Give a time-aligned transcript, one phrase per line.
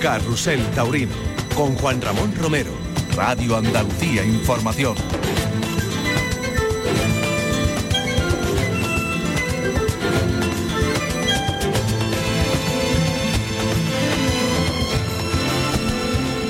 [0.00, 1.12] Carrusel Taurino,
[1.54, 2.70] con Juan Ramón Romero,
[3.14, 4.96] Radio Andalucía Información.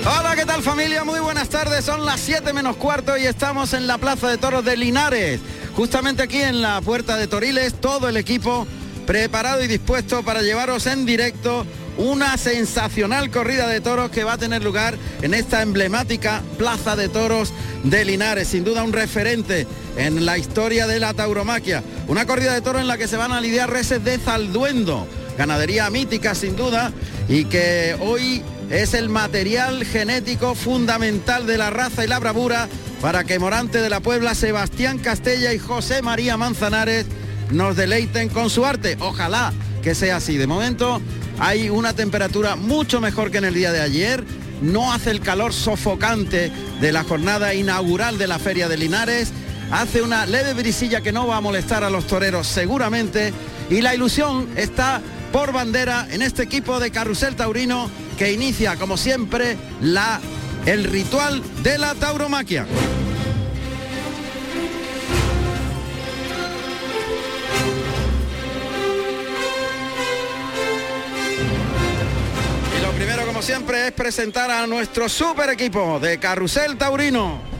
[0.07, 1.03] Hola, ¿qué tal familia?
[1.03, 1.85] Muy buenas tardes.
[1.85, 5.41] Son las 7 menos cuarto y estamos en la Plaza de Toros de Linares.
[5.75, 8.65] Justamente aquí en la Puerta de Toriles, todo el equipo
[9.07, 14.39] preparado y dispuesto para llevaros en directo una sensacional corrida de toros que va a
[14.39, 17.53] tener lugar en esta emblemática Plaza de Toros
[17.85, 21.83] de Linares, sin duda un referente en la historia de la tauromaquia.
[22.09, 25.91] Una corrida de toros en la que se van a lidiar reses de Zalduendo, ganadería
[25.91, 26.93] mítica sin duda
[27.29, 32.69] y que hoy es el material genético fundamental de la raza y la bravura
[33.01, 37.07] para que Morante de la Puebla, Sebastián Castella y José María Manzanares
[37.51, 38.97] nos deleiten con su arte.
[39.01, 40.37] Ojalá que sea así.
[40.37, 41.01] De momento
[41.41, 44.25] hay una temperatura mucho mejor que en el día de ayer.
[44.61, 49.33] No hace el calor sofocante de la jornada inaugural de la Feria de Linares.
[49.73, 53.33] Hace una leve brisilla que no va a molestar a los toreros seguramente.
[53.71, 55.01] Y la ilusión está
[55.33, 60.21] por bandera en este equipo de Carrusel Taurino que inicia como siempre la,
[60.67, 62.67] el ritual de la tauromaquia.
[73.43, 77.60] Siempre es presentar a nuestro super equipo de Carrusel Taurino.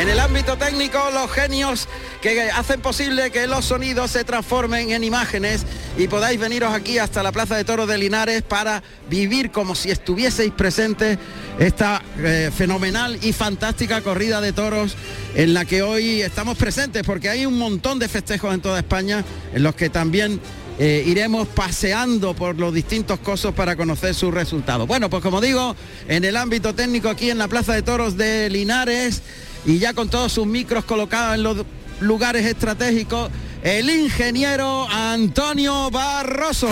[0.00, 1.86] En el ámbito técnico, los genios
[2.22, 5.66] que hacen posible que los sonidos se transformen en imágenes
[5.98, 9.90] y podáis veniros aquí hasta la Plaza de Toros de Linares para vivir como si
[9.90, 11.18] estuvieseis presentes
[11.58, 14.96] esta eh, fenomenal y fantástica corrida de toros
[15.34, 19.22] en la que hoy estamos presentes porque hay un montón de festejos en toda España
[19.52, 20.40] en los que también
[20.78, 24.88] eh, iremos paseando por los distintos cosos para conocer sus resultados.
[24.88, 25.76] Bueno, pues como digo,
[26.08, 29.20] en el ámbito técnico aquí en la Plaza de Toros de Linares
[29.64, 31.64] y ya con todos sus micros colocados en los
[32.00, 33.30] lugares estratégicos,
[33.62, 36.68] el ingeniero Antonio Barroso.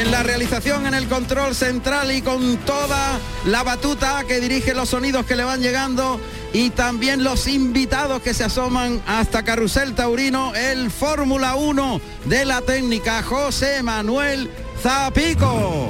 [0.00, 4.88] En la realización, en el control central y con toda la batuta que dirige los
[4.88, 6.18] sonidos que le van llegando
[6.52, 12.60] y también los invitados que se asoman hasta Carrusel Taurino, el Fórmula 1 de la
[12.60, 14.50] técnica José Manuel
[14.82, 15.88] Zapico.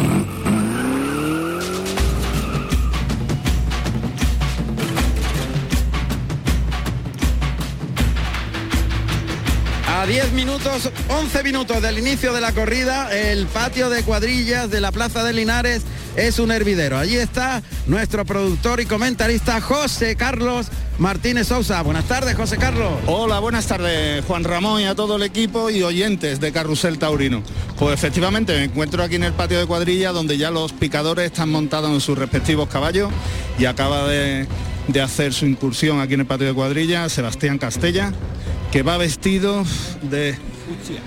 [9.89, 14.81] A 10 minutos, 11 minutos del inicio de la corrida, el patio de cuadrillas de
[14.81, 15.83] la Plaza de Linares
[16.17, 16.99] es un hervidero.
[16.99, 20.67] Allí está nuestro productor y comentarista José Carlos
[20.99, 21.83] Martínez Sousa.
[21.83, 22.93] Buenas tardes, José Carlos.
[23.07, 27.43] Hola, buenas tardes, Juan Ramón y a todo el equipo y oyentes de Carrusel Taurino.
[27.79, 31.51] Pues efectivamente me encuentro aquí en el patio de cuadrilla donde ya los picadores están
[31.51, 33.11] montados en sus respectivos caballos
[33.59, 34.47] y acaba de,
[34.89, 38.13] de hacer su incursión aquí en el patio de cuadrilla Sebastián Castella,
[38.73, 39.65] que va vestido
[40.03, 40.37] de,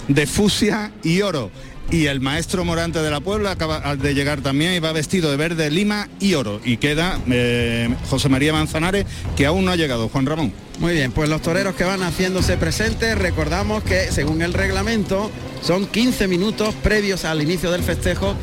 [0.07, 1.51] de fucsia y oro
[1.91, 5.37] y el maestro Morante de la Puebla acaba de llegar también y va vestido de
[5.37, 6.59] verde, lima y oro.
[6.63, 9.05] Y queda eh, José María Manzanares,
[9.35, 10.09] que aún no ha llegado.
[10.09, 10.53] Juan Ramón.
[10.79, 15.29] Muy bien, pues los toreros que van haciéndose presentes, recordamos que según el reglamento
[15.61, 18.35] son 15 minutos previos al inicio del festejo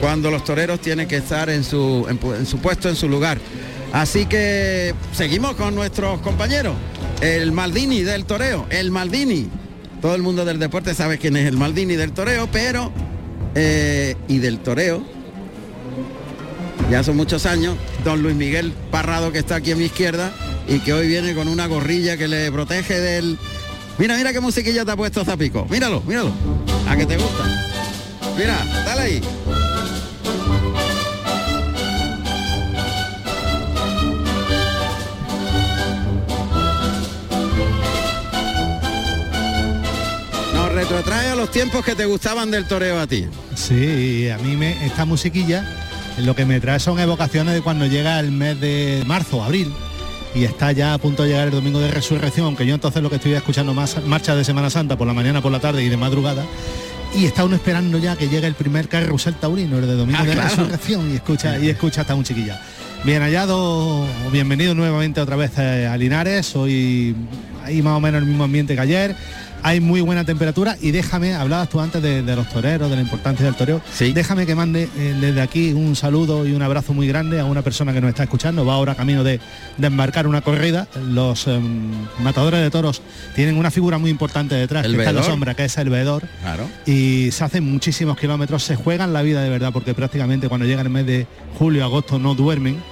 [0.00, 3.38] cuando los toreros tienen que estar en su, en, en su puesto, en su lugar.
[3.92, 6.74] Así que seguimos con nuestros compañeros.
[7.20, 9.48] El Maldini del toreo, el Maldini,
[10.04, 12.92] todo el mundo del deporte sabe quién es el Maldini del toreo, pero
[13.54, 15.02] eh, y del toreo,
[16.90, 20.30] ya son muchos años, don Luis Miguel Parrado que está aquí a mi izquierda
[20.68, 23.38] y que hoy viene con una gorrilla que le protege del...
[23.96, 26.32] Mira, mira qué musiquilla te ha puesto Zapico, míralo, míralo,
[26.86, 27.44] a que te gusta.
[28.36, 29.20] Mira, dale ahí.
[40.84, 43.24] Retrotrae a los tiempos que te gustaban del toreo a ti.
[43.54, 45.66] Sí, a mí me, esta musiquilla
[46.18, 49.72] lo que me trae son evocaciones de cuando llega el mes de marzo, abril,
[50.34, 53.08] y está ya a punto de llegar el domingo de resurrección, aunque yo entonces lo
[53.08, 55.88] que estoy escuchando más marcha de Semana Santa por la mañana, por la tarde y
[55.88, 56.44] de madrugada.
[57.14, 60.26] Y está uno esperando ya que llegue el primer carrusel taurino, el de domingo Ah,
[60.26, 60.48] de claro.
[60.50, 62.60] resurrección, y escucha, y escucha esta musiquilla.
[63.04, 67.16] Bien hallado, bienvenido nuevamente otra vez eh, a Linares, hoy
[67.64, 69.16] hay más o menos el mismo ambiente que ayer,
[69.64, 73.46] hay muy buena temperatura y déjame, hablabas tú antes de, los toreros, de la importancia
[73.46, 77.40] del toreo, déjame que mande eh, desde aquí un saludo y un abrazo muy grande
[77.40, 79.40] a una persona que nos está escuchando, va ahora camino de,
[79.80, 81.90] embarcar una corrida, los em,
[82.20, 83.00] matadores de toros
[83.34, 86.24] tienen una figura muy importante detrás, que está en la sombra, que es el veedor,
[86.42, 86.68] claro.
[86.84, 90.82] y se hacen muchísimos kilómetros, se juegan la vida de verdad, porque prácticamente cuando llega
[90.82, 91.26] el mes de
[91.58, 92.82] julio, agosto no duermen,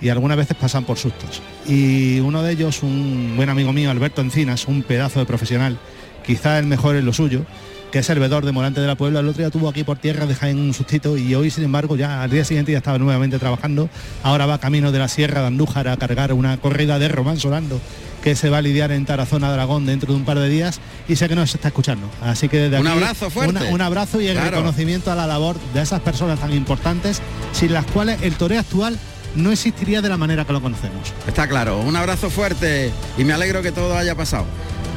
[0.00, 1.40] y algunas veces pasan por sustos.
[1.66, 5.78] Y uno de ellos, un buen amigo mío, Alberto Encinas, un pedazo de profesional,
[6.26, 7.44] quizá el mejor en lo suyo,
[7.92, 10.26] que es servidor de Morante de la Puebla, el otro día tuvo aquí por tierra,
[10.26, 13.38] deja en un sustito y hoy sin embargo ya al día siguiente ya estaba nuevamente
[13.38, 13.88] trabajando,
[14.22, 17.80] ahora va camino de la Sierra de Andújar a cargar una corrida de Román Solando
[18.22, 21.14] que se va a lidiar en Tarazona Dragón dentro de un par de días y
[21.14, 22.10] sé que nos está escuchando.
[22.20, 23.72] Así que desde un abrazo fuerte.
[23.72, 27.86] un abrazo y el reconocimiento a la labor de esas personas tan importantes sin las
[27.86, 28.98] cuales el toreo actual
[29.36, 31.12] no existiría de la manera que lo conocemos.
[31.28, 34.46] Está claro, un abrazo fuerte y me alegro que todo haya pasado.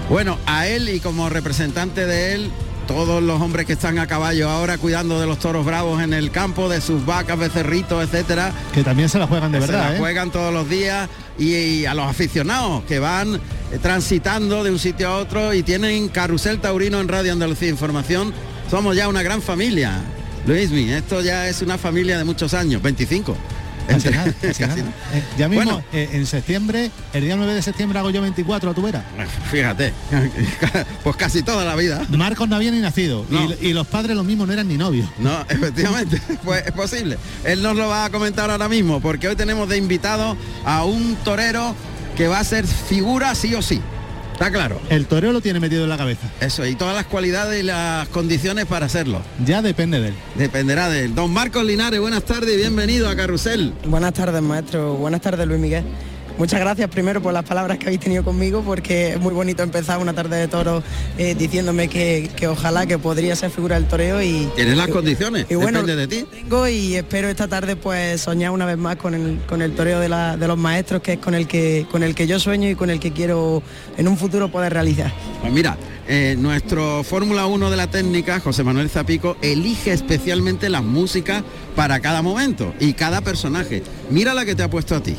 [0.09, 2.51] Bueno, a él y como representante de él,
[2.87, 6.31] todos los hombres que están a caballo ahora cuidando de los toros bravos en el
[6.31, 8.51] campo, de sus vacas, becerritos, etcétera.
[8.73, 9.83] Que también se la juegan de verdad.
[9.83, 9.99] Se la ¿eh?
[9.99, 11.07] juegan todos los días
[11.37, 13.39] y, a los aficionados que van eh,
[13.79, 18.33] transitando de un sitio a otro y tienen carrusel taurino en Radio Andalucía Información.
[18.71, 20.01] Somos ya una gran familia.
[20.47, 23.37] Luismi, esto ya es una familia de muchos años, 25.
[25.11, 28.73] Eh, ya mismo, eh, en septiembre, el día 9 de septiembre hago yo 24 a
[28.73, 29.03] tu vera.
[29.49, 29.93] Fíjate,
[31.03, 32.05] pues casi toda la vida.
[32.09, 33.25] Marcos no había ni nacido
[33.61, 35.09] y, los padres los mismos no eran ni novios.
[35.17, 37.17] No, efectivamente, pues es posible.
[37.43, 41.15] Él nos lo va a comentar ahora mismo, porque hoy tenemos de invitado a un
[41.23, 41.75] torero
[42.15, 43.81] que va a ser figura sí o sí.
[44.39, 44.79] Está claro.
[44.89, 46.31] El toreo lo tiene metido en la cabeza.
[46.39, 49.21] Eso, y todas las cualidades y las condiciones para hacerlo.
[49.45, 50.13] Ya depende de él.
[50.35, 51.13] Dependerá de él.
[51.13, 53.73] Don Marcos Linares, buenas tardes y bienvenido a Carrusel.
[53.83, 54.93] Buenas tardes, maestro.
[54.93, 55.83] Buenas tardes, Luis Miguel.
[56.39, 59.99] Muchas gracias primero por las palabras que habéis tenido conmigo, porque es muy bonito empezar
[59.99, 60.81] una tarde de toro
[61.17, 64.49] eh, diciéndome que, ojalá que podría ser figura del toreo y...
[64.55, 66.25] Tienes las condiciones, y bueno, depende de ti.
[66.31, 69.99] Tengo y espero esta tarde pues soñar una vez más con el, con el toreo
[69.99, 72.89] de, los maestros, que es con el que, con el que yo sueño y con
[72.89, 73.61] el que quiero
[73.97, 75.11] en un futuro poder realizar.
[75.41, 75.75] Pues mira,
[76.07, 81.43] eh, nuestro Fórmula 1 de la técnica, José Manuel Zapico, elige especialmente las músicas
[81.75, 83.83] para cada momento y cada personaje.
[84.09, 85.17] Mira la que te ha puesto a ti.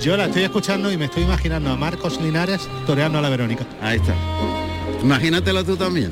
[0.00, 3.66] Yo la estoy escuchando y me estoy imaginando a Marcos Linares toreando a la Verónica.
[3.82, 4.14] Ahí está.
[5.02, 6.10] Imagínatelo tú también.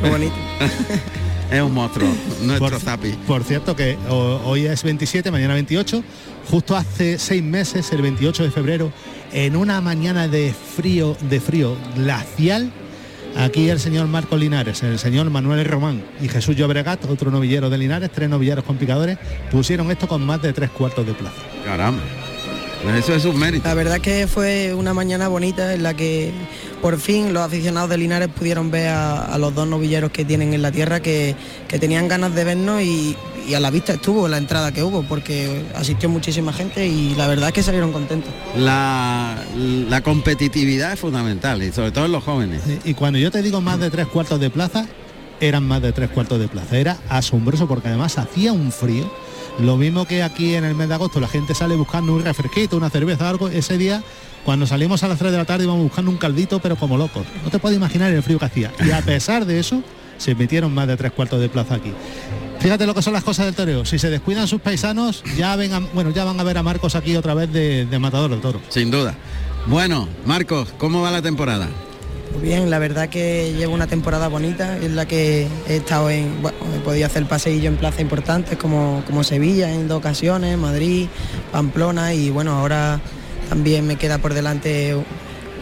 [0.00, 0.34] qué bonito.
[1.50, 2.08] es un monstruo,
[2.42, 3.10] nuestro por, Zapi.
[3.24, 6.02] Por cierto que hoy es 27, mañana 28,
[6.50, 8.92] justo hace seis meses, el 28 de febrero,
[9.32, 12.72] en una mañana de frío, de frío glacial,
[13.36, 17.78] aquí el señor Marcos Linares, el señor Manuel Román y Jesús Llobregat, otro novillero de
[17.78, 19.16] Linares, tres novilleros con picadores,
[19.52, 21.40] pusieron esto con más de tres cuartos de plaza.
[21.64, 22.02] Caramba.
[22.94, 23.68] Eso es un mérito.
[23.68, 26.32] La verdad que fue una mañana bonita en la que
[26.80, 30.62] por fin los aficionados de Linares pudieron ver a, los dos novilleros que tienen en
[30.62, 31.34] la tierra que,
[31.80, 33.16] tenían ganas de vernos y,
[33.54, 37.48] a la vista estuvo la entrada que hubo porque asistió muchísima gente y la verdad
[37.48, 38.32] es que salieron contentos.
[38.56, 39.36] La,
[39.88, 42.62] la competitividad es fundamental y sobre todo en los jóvenes.
[42.84, 44.86] Y cuando yo te digo más de tres cuartos de plaza,
[45.40, 46.76] eran más de tres cuartos de plaza.
[46.76, 49.10] Era asombroso porque además hacía un frío
[49.58, 52.76] lo mismo que aquí en el mes de agosto la gente sale buscando un refresquito,
[52.76, 54.02] una cerveza, algo, ese día
[54.44, 57.26] cuando salimos a las 3 de la tarde íbamos buscando un caldito, pero como locos.
[57.42, 58.72] No te puedes imaginar el frío que hacía.
[58.78, 59.82] Y a pesar de eso,
[60.18, 61.92] se metieron más de tres cuartos de plaza aquí.
[62.60, 63.84] Fíjate lo que son las cosas del toreo.
[63.84, 67.16] Si se descuidan sus paisanos, ya vengan, bueno, ya van a ver a Marcos aquí
[67.16, 68.60] otra vez de, de Matador del Toro.
[68.68, 69.14] Sin duda.
[69.66, 71.68] Bueno, Marcos, ¿cómo va la temporada?
[72.42, 76.58] Bien, la verdad que llevo una temporada bonita en la que he estado en, bueno,
[76.76, 81.08] he podido hacer paseillo en plazas importantes como, como Sevilla en dos ocasiones, Madrid,
[81.50, 83.00] Pamplona y bueno, ahora
[83.48, 84.96] también me queda por delante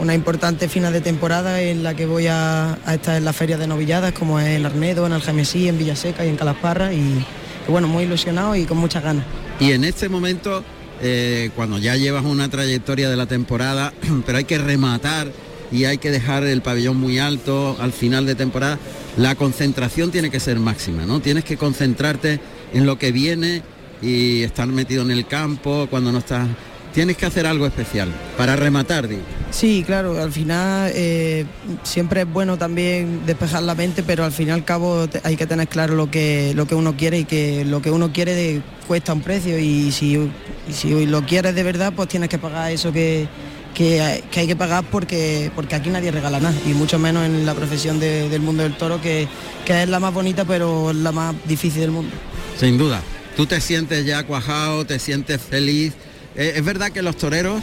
[0.01, 3.67] una importante final de temporada en la que voy a, estar en las ferias de
[3.67, 7.25] novilladas como es en Arnedo, en Algemesí, en Villaseca y en Calasparra y,
[7.69, 9.25] bueno, muy ilusionado y con muchas ganas.
[9.61, 10.65] Y en este momento,
[11.01, 13.93] eh, cuando ya llevas una trayectoria de la temporada,
[14.27, 15.29] pero hay que rematar
[15.75, 18.79] y hay que dejar el pabellón muy alto al final de temporada,
[19.17, 21.19] la concentración tiene que ser máxima, ¿no?
[21.19, 22.39] Tienes que concentrarte
[22.73, 23.63] en lo que viene
[24.01, 26.47] y estar metido en el campo cuando no estás
[26.95, 29.09] tienes que hacer algo especial para rematar.
[29.51, 31.45] Sí, claro, al final eh,
[31.83, 35.47] siempre es bueno también despejar la mente, pero al fin y al cabo hay que
[35.49, 39.13] tener claro lo que, lo que uno quiere y que lo que uno quiere cuesta
[39.13, 40.31] un precio y si,
[40.71, 43.27] si lo quieres de verdad, pues tienes que pagar eso que,
[43.75, 47.55] que, hay- que pagar porque, porque aquí nadie regala nada, y mucho menos en la
[47.55, 49.27] profesión de- del mundo del toro, que,
[49.67, 52.15] que es la más bonita, pero la más difícil del mundo.
[52.59, 53.03] Sin duda.
[53.37, 55.93] Tú te sientes ya cuajado, te sientes feliz.
[56.37, 57.61] Eh, es verdad que los toreros,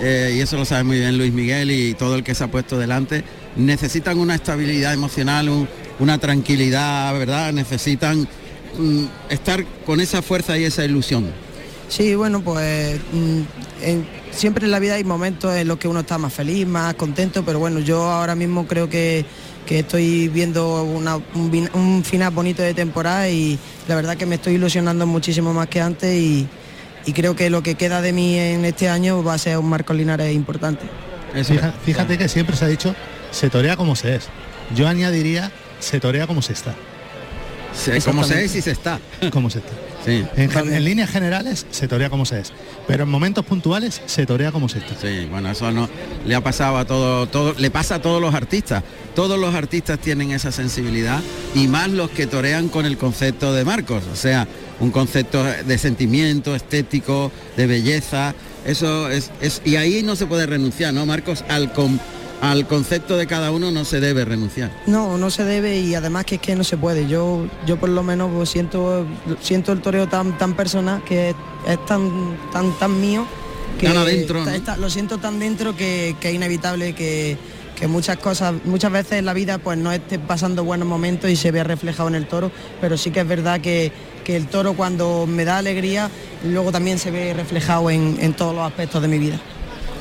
[0.00, 2.48] eh, y eso lo sabe muy bien Luis Miguel y todo el que se ha
[2.50, 3.22] puesto delante,
[3.56, 5.68] necesitan una estabilidad emocional, un-
[6.00, 7.52] una tranquilidad, ¿verdad?
[7.52, 8.26] Necesitan
[8.78, 11.30] mm, estar con esa fuerza y esa ilusión.
[11.92, 13.42] Sí, bueno, pues mm,
[14.30, 17.44] siempre en la vida hay momentos en los que uno está más feliz, más contento,
[17.44, 19.26] pero bueno, yo ahora mismo creo que,
[19.66, 23.58] que estoy viendo un, final bonito de temporada y
[23.88, 26.48] la verdad que me estoy ilusionando muchísimo más que antes y,
[27.14, 29.94] creo que lo que queda de mí en este año va a ser un Marcos
[29.94, 30.86] Linares importante.
[31.34, 31.52] Es.
[31.84, 32.94] fíjate que siempre se ha dicho,
[33.30, 34.28] se torea como se es.
[34.74, 36.74] Yo añadiría, se torea como se está.
[37.74, 39.00] Se- como se es y se está.
[39.32, 39.72] Como se está.
[40.04, 40.24] Sí.
[40.36, 42.52] En, gen- en líneas generales se torea como se es,
[42.88, 44.94] pero en momentos puntuales se torea como se está.
[45.00, 45.88] Sí, bueno, eso no
[46.26, 48.82] le ha pasado a todo, todo, le pasa a todos los artistas.
[49.14, 51.20] Todos los artistas tienen esa sensibilidad
[51.54, 54.48] y más los que torean con el concepto de Marcos, o sea,
[54.80, 58.34] un concepto de sentimiento, estético, de belleza.
[58.66, 61.44] Eso es, es- y ahí no se puede renunciar, ¿no, Marcos?
[61.48, 62.00] Al con-
[62.42, 64.70] al concepto de cada uno no se debe renunciar.
[64.86, 67.06] No, no se debe y además que es que no se puede.
[67.08, 69.06] Yo, yo por lo menos pues, siento,
[69.40, 71.36] siento el toreo tan, tan personal que es,
[71.68, 73.24] es tan, tan, tan mío
[73.78, 74.56] que Tan adentro, está- ¿no?
[74.56, 77.38] está- lo siento tan dentro que, que es inevitable que,
[77.78, 81.36] que muchas cosas, muchas veces en la vida pues no esté pasando buenos momentos y
[81.36, 83.92] se vea reflejado en el toro, pero sí que es verdad que,
[84.24, 86.10] que el toro cuando me da alegría,
[86.44, 89.40] luego también se ve reflejado en, en todos los aspectos de mi vida.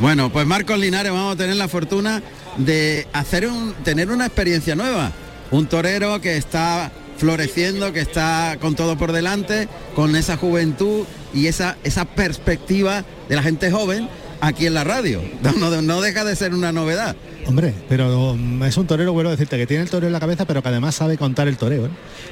[0.02, 2.24] Bueno, pues Marcos Linares vamos a tener la fortuna
[2.58, 5.12] de hacer un, tener una experiencia nueva.
[5.52, 11.46] Un torero que está floreciendo, que está con todo por delante, con esa juventud y
[11.48, 15.22] esa, esa perspectiva de la gente joven aquí en la radio.
[15.44, 17.16] No, no- no deja de ser una novedad.
[17.48, 20.20] Hombre, pero mm, es un torero, vuelvo a decirte, que tiene el toreo en la
[20.20, 21.86] cabeza, pero que además sabe contar el toreo.
[21.86, 21.90] ¿eh?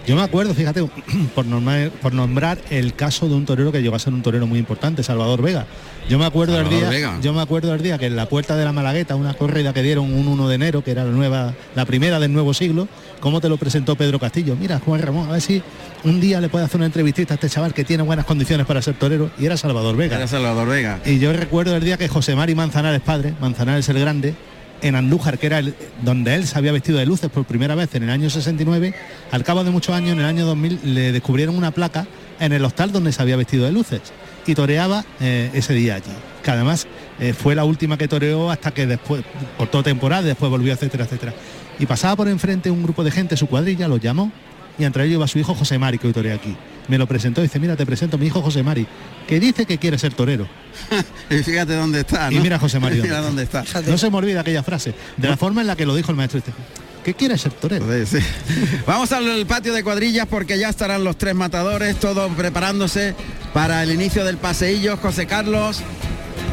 [0.08, 0.88] Yo me acuerdo, fíjate,
[1.36, 4.48] por nombrar, por nombrar el caso de un torero que llegó a ser un torero
[4.48, 5.66] muy importante, Salvador Vega.
[6.08, 7.20] Yo me acuerdo el Salvador día, Vega.
[7.22, 9.84] yo me acuerdo el día que en la puerta de la Malagueta, una corrida que
[9.84, 12.88] dieron un 1 de enero, que era la nueva, la primera del nuevo siglo,
[13.20, 14.56] cómo te lo presentó Pedro Castillo.
[14.60, 15.62] Mira, Juan Ramón, a ver si
[16.04, 18.82] un día le puede hacer una entrevistita a este chaval que tiene buenas condiciones para
[18.82, 20.16] ser torero, y era Salvador Vega.
[20.16, 21.00] Era Salvador Vega.
[21.06, 24.34] Y yo recuerdo el día que José Mari Manzanares padre, Manzanares el Grande,
[24.82, 25.62] en Andújar, que era
[26.04, 28.94] donde él se había vestido de luces por primera vez en el año 69,
[29.32, 32.08] al cabo de muchos años, en el año 2000, le descubrieron una placa
[32.40, 34.02] en el hostal donde se había vestido de luces
[34.46, 36.12] y toreaba eh, ese día allí.
[36.44, 36.88] Que además
[37.20, 39.24] eh, fue la última que toreó hasta que después,
[39.58, 41.34] cortó temporada, después volvió, etcétera, etcétera.
[41.78, 44.32] Y pasaba por enfrente un grupo de gente, su cuadrilla, los llamó
[44.78, 46.56] y entre ellos iba su hijo José Mari, que hoy aquí.
[46.90, 48.86] Me lo presentó y dice, mira, te presento a mi hijo José Mari,
[49.28, 50.48] que dice que quiere ser torero.
[51.30, 52.38] Y fíjate dónde está, ¿no?
[52.38, 53.02] Y mira a José María.
[53.04, 53.64] mira dónde está.
[53.86, 56.18] No se me olvida aquella frase, de la forma en la que lo dijo el
[56.18, 56.52] maestro este.
[57.04, 57.86] ¿Qué quiere ser torero?
[58.06, 58.26] Sí, sí.
[58.88, 63.16] Vamos al patio de cuadrillas porque ya estarán los tres matadores, todos preparándose
[63.54, 64.98] para el inicio del paseillo.
[64.98, 65.82] José Carlos,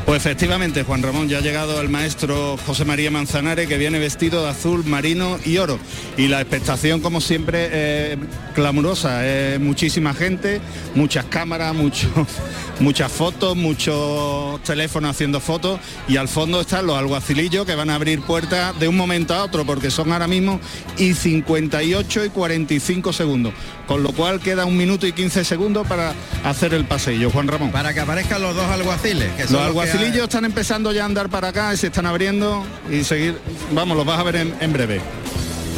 [0.07, 4.45] Pues efectivamente, Juan Ramón, ya ha llegado el maestro José María Manzanares que viene vestido
[4.45, 5.81] de azul, marino y oro.
[6.17, 8.17] Y la expectación, como siempre, eh,
[8.55, 9.19] clamorosa.
[9.27, 10.61] eh, muchísima gente,
[10.95, 12.07] muchas cámaras, mucho-
[12.79, 15.81] muchas fotos, muchos teléfonos haciendo fotos.
[16.07, 19.43] Y al fondo están los alguacilillos que van a abrir puertas de un momento a
[19.43, 20.61] otro, porque son ahora mismo
[20.99, 23.53] y 58 y 45 segundos.
[23.89, 26.13] Con lo cual queda un minuto y 15 segundos para
[26.45, 27.29] hacer el paseillo.
[27.31, 27.73] Juan Ramón.
[27.73, 29.33] para que aparezcan los dos alguaciles.
[29.33, 29.69] Que son Los que-
[30.01, 33.39] están empezando ya a andar para acá y se están abriendo y seguir.
[33.73, 35.01] Vamos, los vas a ver en, en breve.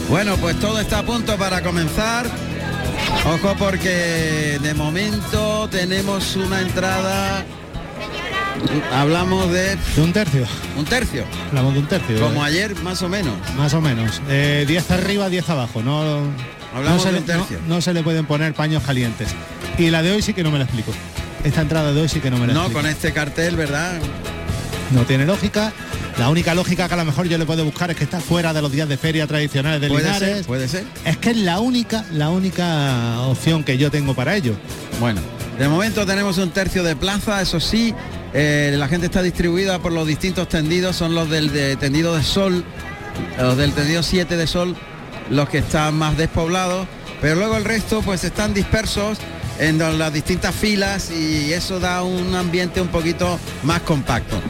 [0.08, 2.26] Bueno, pues todo está a punto para comenzar.
[3.26, 7.44] Ojo porque de momento tenemos una entrada.
[8.92, 10.44] Hablamos de De un tercio.
[10.76, 12.20] un tercio, Hablamos de un tercio.
[12.20, 13.34] como eh, ayer más o menos.
[13.56, 14.20] Más o menos.
[14.28, 15.80] Eh, 10 arriba, 10 abajo.
[15.82, 16.22] No,
[16.74, 17.58] Hablamos no se de le, un tercio.
[17.68, 19.28] no- no se le pueden poner paños calientes.
[19.78, 20.92] Y la de hoy sí que no me la explico.
[21.44, 22.80] Esta entrada de hoy sí que no me la No, explico.
[22.80, 23.92] con este cartel, ¿verdad?
[24.92, 25.72] No tiene lógica.
[26.18, 28.52] La única lógica que a lo mejor yo le puedo buscar es que está fuera
[28.52, 30.36] de los días de feria tradicionales de Puede Linares.
[30.38, 30.84] ser, puede ser.
[31.04, 34.54] Es que es la única, la única opción que yo tengo para ello.
[34.98, 35.20] Bueno,
[35.58, 37.94] de momento tenemos un tercio de plaza, eso sí,
[38.34, 42.24] eh, la gente está distribuida por los distintos tendidos, son los del de- tendido de
[42.24, 42.64] sol,
[43.40, 44.74] los del tendido 7 de sol,
[45.30, 46.88] los que están más despoblados,
[47.20, 49.18] pero luego el resto pues están dispersos
[49.58, 54.40] en las distintas filas y eso da un ambiente un poquito más compacto.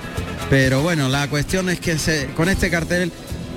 [0.51, 3.13] Pero bueno, la cuestión es que se- con este cartel,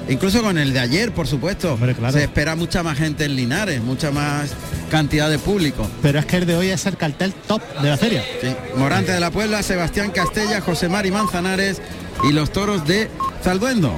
[0.10, 2.14] incluso con el de ayer, por supuesto, Hombre, claro.
[2.18, 4.52] se espera mucha más gente en Linares, mucha más
[4.90, 5.90] cantidad de público.
[6.02, 8.24] Pero es que el de hoy es el cartel top de la feria.
[8.42, 8.54] Sí.
[8.76, 11.82] Morante de la Puebla, Sebastián Castella, José Mari Manzanares,
[12.28, 13.10] y los toros de
[13.44, 13.92] Zalduendo.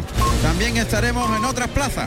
[0.44, 2.02] También estaremos en otras plazas.